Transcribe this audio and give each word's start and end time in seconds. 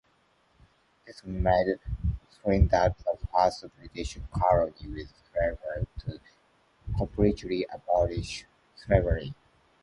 This 1.05 1.23
made 1.23 1.77
Trinidad 2.41 2.95
the 3.05 3.17
first 3.27 3.63
British 3.77 4.17
colony 4.33 4.87
with 4.89 5.13
slaves 5.31 5.87
to 5.99 6.19
completely 6.97 7.67
abolish 7.71 8.47
slavery. 8.75 9.35